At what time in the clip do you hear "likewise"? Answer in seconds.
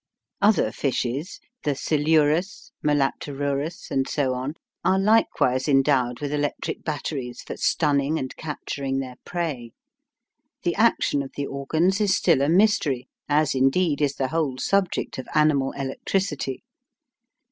4.97-5.67